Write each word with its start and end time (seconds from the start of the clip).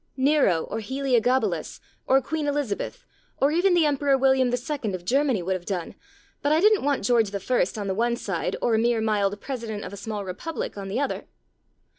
Nero 0.17 0.63
or 0.63 0.79
Heliogabalus 0.79 1.79
or 2.07 2.21
Queen 2.23 2.47
Elizabeth, 2.47 3.05
or 3.37 3.51
even 3.51 3.75
the 3.75 3.85
Emperor 3.85 4.17
William 4.17 4.51
II. 4.51 4.95
of 4.95 5.05
Germany 5.05 5.43
would 5.43 5.53
have 5.53 5.63
done, 5.67 5.93
but 6.41 6.51
I 6.51 6.59
didn't 6.59 6.83
want 6.83 7.05
George 7.05 7.31
I. 7.35 7.65
on 7.81 7.85
the 7.85 7.93
one 7.93 8.15
side 8.15 8.55
or 8.63 8.73
a 8.73 8.79
mere 8.79 8.99
mild 8.99 9.39
President 9.39 9.83
of 9.85 9.93
a 9.93 9.97
small 9.97 10.25
republic 10.25 10.75
on 10.75 10.87
the 10.87 10.99
other. 10.99 11.25